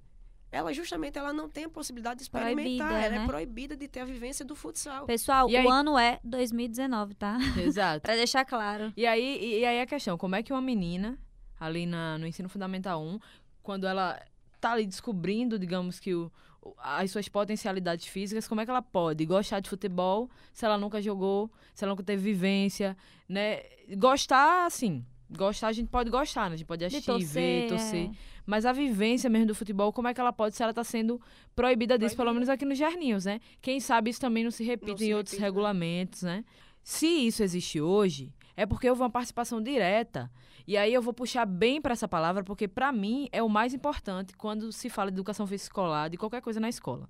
[0.51, 3.23] ela justamente ela não tem a possibilidade de experimentar, Proibida, ela né?
[3.23, 5.05] é proibida de ter a vivência do futsal.
[5.05, 7.37] Pessoal, E aí- o ano é 2019, tá?
[7.57, 8.01] Exato.
[8.03, 8.91] pra deixar claro.
[8.95, 11.17] E aí, e, e aí a questão, como é que uma menina,
[11.59, 13.19] ali na, no ensino fundamental 1,
[13.61, 14.21] quando ela
[14.59, 16.31] tá ali descobrindo, digamos que o,
[16.79, 21.01] as suas potencialidades físicas, como é que ela pode gostar de futebol se ela nunca
[21.01, 23.61] jogou, se ela nunca teve vivência, né?
[23.97, 26.55] Gostar, assim, gostar a gente pode gostar, né?
[26.55, 28.09] A gente pode De assistir, ver, torcer, torcer.
[28.09, 28.11] é.
[28.45, 31.19] Mas a vivência mesmo do futebol, como é que ela pode se ela tá sendo
[31.55, 33.41] proibida disso, pelo menos aqui nos Gerninhos, né?
[33.61, 36.45] Quem sabe isso também não se repita Não se em outros repita, regulamentos, né?
[36.81, 40.29] Se isso existe hoje, é porque houve uma participação direta.
[40.65, 43.73] E aí eu vou puxar bem para essa palavra, porque para mim é o mais
[43.73, 47.07] importante quando se fala de educação física escolar, de qualquer coisa na escola.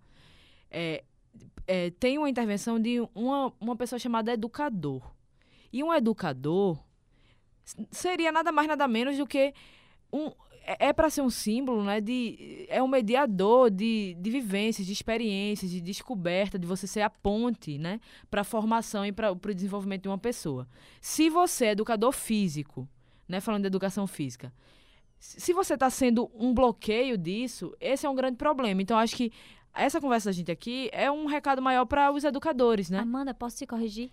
[0.69, 1.05] É,
[1.65, 5.01] é, tem uma intervenção de uma, uma pessoa chamada educador.
[5.71, 6.77] E um educador
[7.91, 9.53] seria nada mais, nada menos do que
[10.11, 10.31] um.
[10.67, 12.01] É, para ser um símbolo, né?
[12.01, 17.09] De, é um mediador de, de vivências, de experiências, de descoberta, de você ser a
[17.09, 17.99] ponte, né?
[18.29, 20.67] Para a formação e para o desenvolvimento de uma pessoa.
[20.99, 22.87] Se você é educador físico,
[23.27, 23.39] né?
[23.39, 24.51] Falando de educação física,
[25.19, 28.81] se se você está sendo um bloqueio disso, esse é um grande problema.
[28.81, 29.31] Então, acho que
[29.73, 32.99] essa conversa da gente aqui é um recado maior para os educadores, né?
[32.99, 34.11] Amanda, posso te corrigir?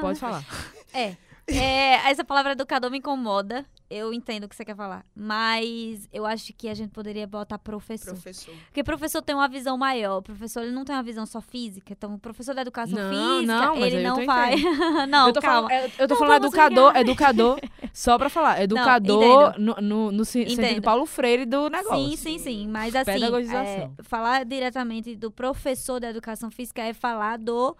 [0.00, 0.44] Pode falar.
[0.94, 1.16] É.
[1.46, 3.66] É, essa palavra educador me incomoda.
[3.92, 5.04] Eu entendo o que você quer falar.
[5.14, 8.12] Mas eu acho que a gente poderia botar professor.
[8.12, 8.54] Professor.
[8.66, 10.18] Porque professor tem uma visão maior.
[10.18, 11.92] O professor ele não tem uma visão só física.
[11.92, 14.56] Então, o professor da educação Não, física, não, ele não vai.
[15.08, 15.68] não, eu tô calma.
[15.68, 17.60] falando, eu tô Não falando educador, educador,
[17.92, 19.58] só pra falar, educador entendo.
[19.58, 20.82] no, no, no sen- sentido Entendo.
[20.82, 22.10] Paulo Freire do negócio.
[22.10, 22.68] Sim, sim, sim.
[22.68, 23.22] Mas assim,
[23.54, 27.76] é, falar diretamente do professor da educação física é falar do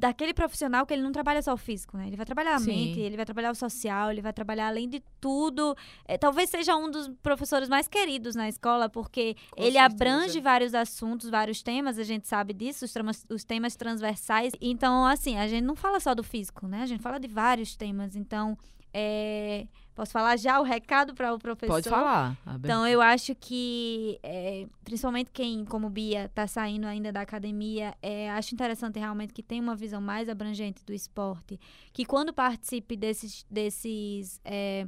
[0.00, 2.06] daquele profissional que ele não trabalha só o físico, né?
[2.06, 2.66] Ele vai trabalhar a Sim.
[2.74, 5.76] mente, ele vai trabalhar o social, ele vai trabalhar além de tudo.
[6.06, 9.84] É, talvez seja um dos professores mais queridos na escola, porque Com ele certeza.
[9.84, 14.52] abrange vários assuntos, vários temas, a gente sabe disso, os, tramas- os temas transversais.
[14.58, 16.80] Então, assim, a gente não fala só do físico, né?
[16.82, 18.16] A gente fala de vários temas.
[18.16, 18.56] Então,
[18.94, 19.66] é,
[20.00, 21.74] posso falar já o recado para o professor?
[21.74, 22.34] Pode falar.
[22.64, 28.30] Então, eu acho que, é, principalmente quem, como Bia, está saindo ainda da academia, é,
[28.30, 31.60] acho interessante realmente que tem uma visão mais abrangente do esporte,
[31.92, 34.86] que quando participe desses, desses é,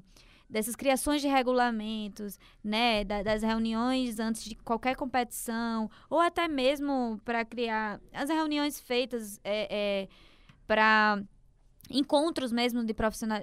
[0.48, 7.18] dessas criações de regulamentos, né, da- das reuniões antes de qualquer competição, ou até mesmo
[7.24, 10.08] para criar as reuniões feitas é,
[10.66, 11.22] para
[11.90, 12.94] encontros mesmo de,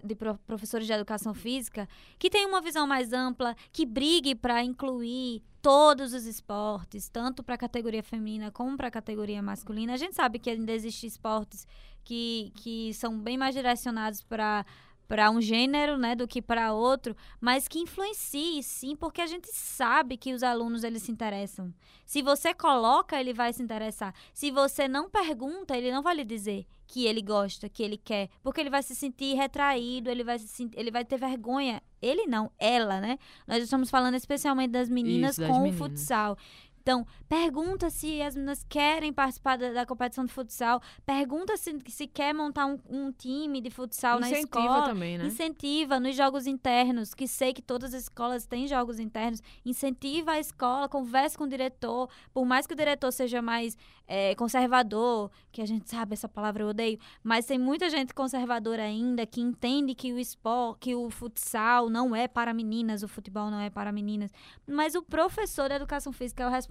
[0.03, 4.63] de pro- professores de educação física, que tenham uma visão mais ampla, que brigue para
[4.63, 9.93] incluir todos os esportes, tanto para a categoria feminina como para a categoria masculina.
[9.93, 11.67] A gente sabe que ainda existem esportes
[12.03, 14.65] que, que são bem mais direcionados para
[15.09, 19.49] para um gênero, né, do que para outro, mas que influencie sim, porque a gente
[19.51, 21.73] sabe que os alunos eles se interessam.
[22.05, 24.13] Se você coloca, ele vai se interessar.
[24.33, 28.29] Se você não pergunta, ele não vai lhe dizer que ele gosta, que ele quer,
[28.43, 31.81] porque ele vai se sentir retraído, ele vai se sent- ele vai ter vergonha.
[32.01, 33.17] Ele não, ela, né?
[33.47, 35.75] Nós estamos falando especialmente das meninas Isso, das com meninas.
[35.81, 36.37] o futsal.
[36.81, 40.81] Então, pergunta se as meninas querem participar da, da competição de futsal.
[41.05, 44.85] Pergunta se, se quer montar um, um time de futsal na Incentiva escola.
[44.85, 45.25] também, né?
[45.25, 49.41] Incentiva nos jogos internos, que sei que todas as escolas têm jogos internos.
[49.65, 52.09] Incentiva a escola, converse com o diretor.
[52.33, 56.63] Por mais que o diretor seja mais eh, conservador, que a gente sabe essa palavra
[56.63, 61.09] eu odeio, mas tem muita gente conservadora ainda que entende que o esporte, que o
[61.09, 64.31] futsal não é para meninas, o futebol não é para meninas.
[64.67, 66.68] Mas o professor da educação física é o responsável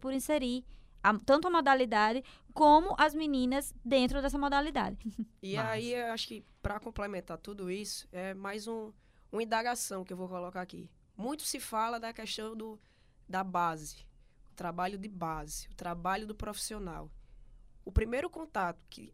[0.00, 0.64] por inserir
[1.02, 4.96] a- tanto a modalidade como as meninas dentro dessa modalidade.
[5.42, 5.68] E Massa.
[5.70, 8.92] aí, eu acho que para complementar tudo isso, é mais um,
[9.30, 10.88] uma indagação que eu vou colocar aqui.
[11.16, 12.80] Muito se fala da questão do,
[13.28, 14.06] da base,
[14.50, 17.10] o trabalho de base, o trabalho do profissional.
[17.84, 19.12] O primeiro contato que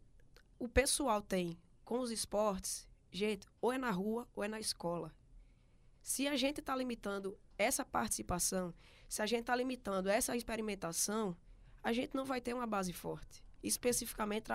[0.57, 5.13] o pessoal tem com os esportes, gente, ou é na rua ou é na escola.
[6.01, 8.73] Se a gente está limitando essa participação,
[9.11, 11.35] se a gente está limitando essa experimentação,
[11.83, 13.43] a gente não vai ter uma base forte.
[13.61, 14.45] Especificamente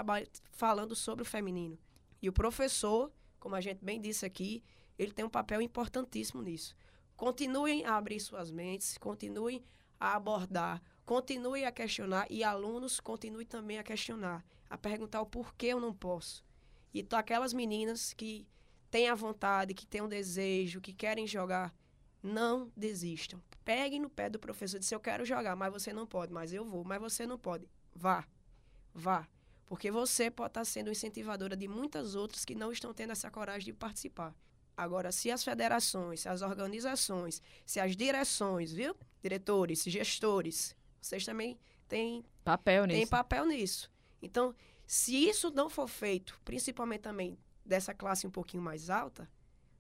[0.51, 1.79] falando sobre o feminino.
[2.23, 4.65] E o professor, como a gente bem disse aqui,
[4.99, 6.75] ele tem um papel importantíssimo nisso.
[7.19, 9.63] Continuem a abrir suas mentes, continuem
[10.01, 15.67] a abordar, continuem a questionar e alunos continuem também a questionar, a perguntar o porquê
[15.67, 16.43] eu não posso.
[16.95, 18.49] E aquelas meninas que
[18.91, 21.75] têm a vontade, que têm um desejo, que querem jogar,
[22.27, 23.41] não desistam.
[23.65, 26.53] Peguem no pé do professor e disse, eu quero jogar, mas você não pode, mas
[26.53, 27.69] eu vou, mas você não pode.
[27.95, 28.27] Vá,
[28.95, 29.27] vá.
[29.67, 33.67] Porque você pode estar sendo incentivadora de muitas outras que não estão tendo essa coragem
[33.67, 34.35] de participar.
[34.77, 38.95] Agora, se as federações, se as organizações, se as direções, viu?
[39.23, 41.59] Diretores, gestores, vocês também
[41.89, 42.99] têm papel nisso.
[42.99, 43.91] Têm papel nisso.
[44.21, 44.55] Então,
[44.87, 49.29] se isso não for feito, principalmente também dessa classe um pouquinho mais alta,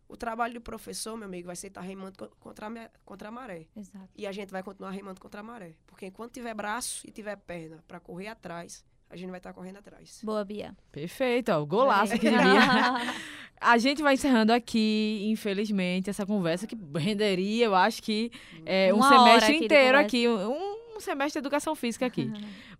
[0.08, 3.66] o trabalho do professor, meu amigo, vai ser estar remando contra a, contra a maré.
[3.76, 4.08] Exato.
[4.14, 5.74] E a gente vai continuar remando contra a maré.
[5.86, 9.78] Porque enquanto tiver braço e tiver perna para correr atrás, a gente vai estar correndo
[9.78, 10.20] atrás.
[10.22, 10.76] Boa, Bia.
[10.90, 13.14] Perfeito, ó, golaço aqui de Bia.
[13.60, 18.30] a gente vai encerrando aqui, infelizmente, essa conversa que renderia, eu acho que
[18.64, 22.30] é, um semestre inteiro aqui, um, um semestre de educação física aqui.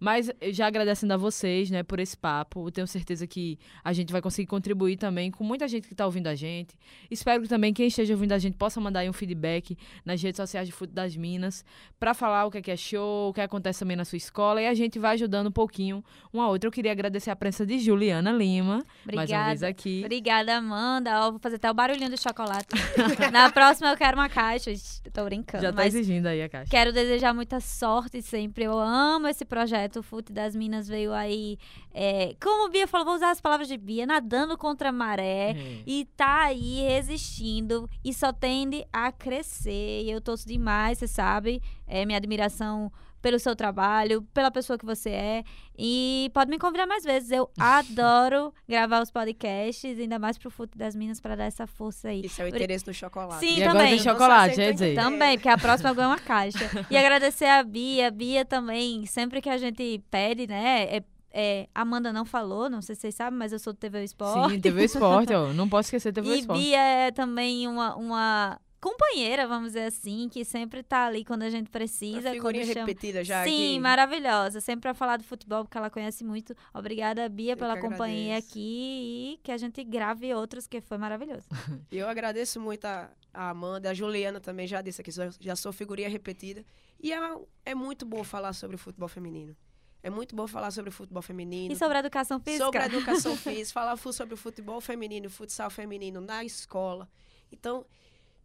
[0.01, 2.67] Mas já agradecendo a vocês, né, por esse papo.
[2.67, 6.05] Eu tenho certeza que a gente vai conseguir contribuir também com muita gente que está
[6.05, 6.75] ouvindo a gente.
[7.11, 10.37] Espero que também quem esteja ouvindo a gente possa mandar aí um feedback nas redes
[10.37, 11.65] sociais de Fute das Minas
[11.99, 14.61] para falar o que é, que é show, o que acontece também na sua escola
[14.61, 16.69] e a gente vai ajudando um pouquinho um a outro.
[16.69, 19.17] Eu queria agradecer a presença de Juliana Lima, Obrigada.
[19.17, 20.03] mais uma vez aqui.
[20.05, 21.27] Obrigada, Amanda.
[21.27, 22.67] Ó, vou fazer até o barulhinho do chocolate.
[23.33, 24.71] na próxima eu quero uma caixa.
[24.71, 25.63] Estou brincando.
[25.63, 26.71] Já está exigindo aí a caixa.
[26.71, 28.65] Quero desejar muita sorte sempre.
[28.65, 31.59] Eu amo esse projeto o Fute das Minas veio aí,
[31.93, 35.83] é, como Bia falou, vou usar as palavras de Bia, nadando contra a maré é.
[35.87, 40.03] e tá aí resistindo e só tende a crescer.
[40.05, 42.91] E eu torço demais, você sabe, é minha admiração
[43.21, 45.45] pelo seu trabalho, pela pessoa que você é.
[45.79, 47.31] E pode me convidar mais vezes.
[47.31, 52.09] Eu adoro gravar os podcasts, ainda mais pro Fute das Minas, para dar essa força
[52.09, 52.23] aí.
[52.25, 53.41] Isso é o interesse do chocolate.
[53.41, 53.69] Sim, e também.
[53.69, 54.95] Agora tem chocolate, quer dizer.
[54.95, 56.59] Também, porque a próxima ganha uma caixa.
[56.91, 58.11] E agradecer a Bia.
[58.11, 60.85] Bia também, sempre que a gente pede, né?
[60.85, 61.03] É
[61.39, 64.55] é, Amanda não falou, não sei se vocês sabem, mas eu sou do TV Esporte.
[64.55, 66.59] Sim, TV Esporte, ó, não posso esquecer TV e Esporte.
[66.59, 71.43] E Bia é também uma, uma companheira, vamos dizer assim, que sempre tá ali quando
[71.43, 72.29] a gente precisa.
[72.29, 72.87] Uma figurinha chama...
[72.87, 73.81] repetida já Sim, aqui.
[73.81, 74.61] maravilhosa.
[74.61, 76.55] Sempre para falar do futebol, porque ela conhece muito.
[76.73, 81.47] Obrigada, Bia, Eu pela companhia aqui e que a gente grave outros, que foi maravilhoso.
[81.91, 85.11] Eu agradeço muito a, a Amanda, a Juliana também já disse aqui,
[85.41, 86.65] já sou figurinha repetida.
[87.01, 87.19] E é,
[87.65, 89.57] é muito bom falar sobre o futebol feminino.
[90.03, 91.73] É muito bom falar sobre o futebol feminino.
[91.73, 92.65] E sobre a educação física.
[92.65, 93.73] Sobre a educação física.
[93.73, 97.09] falar sobre o futebol feminino, futsal feminino na escola.
[97.51, 97.85] Então,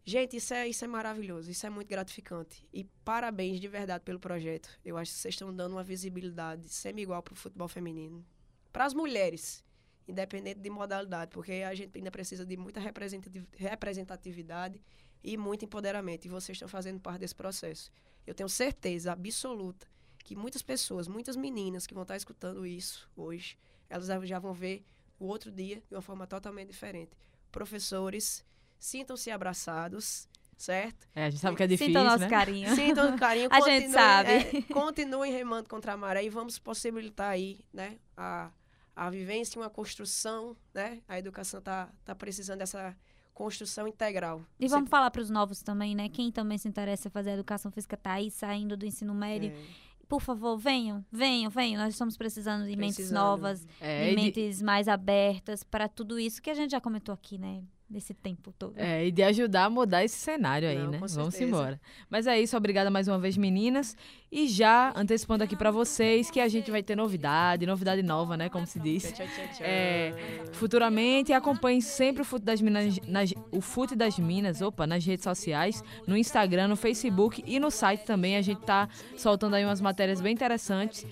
[0.04, 2.66] Gente, isso é, isso é maravilhoso, isso é muito gratificante.
[2.72, 4.68] E parabéns de verdade pelo projeto.
[4.84, 8.24] Eu acho que vocês estão dando uma visibilidade semi-igual para o futebol feminino.
[8.72, 9.64] Para as mulheres,
[10.08, 14.80] independente de modalidade, porque a gente ainda precisa de muita representatividade
[15.22, 16.24] e muito empoderamento.
[16.24, 17.92] E vocês estão fazendo parte desse processo.
[18.26, 19.86] Eu tenho certeza absoluta
[20.24, 23.56] que muitas pessoas, muitas meninas que vão estar escutando isso hoje,
[23.88, 24.84] elas já vão ver
[25.16, 27.12] o outro dia de uma forma totalmente diferente.
[27.52, 28.44] Professores
[28.82, 31.06] sintam-se abraçados, certo?
[31.14, 32.28] É, a gente sabe que é difícil, Sintam o nosso né?
[32.28, 32.68] carinho.
[32.74, 33.48] Sintam o carinho.
[33.52, 34.30] a gente sabe.
[34.30, 38.50] É, continuem remando contra a maré e vamos possibilitar aí, né, a,
[38.96, 41.00] a vivência, uma construção, né?
[41.08, 42.96] A educação está tá precisando dessa
[43.32, 44.44] construção integral.
[44.58, 44.90] E vamos Você...
[44.90, 46.08] falar para os novos também, né?
[46.08, 49.50] Quem também se interessa em fazer educação física está aí saindo do ensino médio.
[49.50, 51.80] É por favor, venham, venham, venham.
[51.80, 52.80] Nós estamos precisando de precisando.
[52.80, 54.64] mentes novas, é, de mentes de...
[54.64, 57.62] mais abertas para tudo isso que a gente já comentou aqui, né?
[57.92, 58.74] Nesse tempo todo.
[58.76, 60.98] É, e de ajudar a mudar esse cenário aí, Não, né?
[60.98, 61.80] Vamos embora.
[62.08, 63.96] Mas é isso, obrigada mais uma vez, meninas.
[64.34, 68.48] E já antecipando aqui para vocês que a gente vai ter novidade, novidade nova, né?
[68.48, 69.12] Como se diz.
[69.60, 70.14] É,
[70.52, 75.24] futuramente, acompanhe sempre o Fute das Minas, nas, o Fute das Minas, opa, nas redes
[75.24, 78.38] sociais, no Instagram, no Facebook e no site também.
[78.38, 81.06] A gente tá soltando aí umas matérias bem interessantes.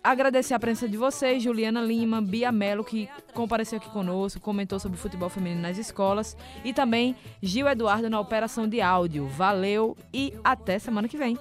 [0.00, 4.96] Agradecer a presença de vocês, Juliana Lima, Bia Mello, que compareceu aqui conosco, comentou sobre
[4.96, 9.26] o futebol feminino nas escolas, e também Gil Eduardo na operação de áudio.
[9.26, 11.36] Valeu e até semana que vem.